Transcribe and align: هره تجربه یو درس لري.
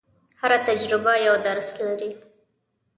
هره 0.41 0.57
تجربه 0.67 1.13
یو 1.27 1.35
درس 1.47 1.69
لري. 1.81 2.11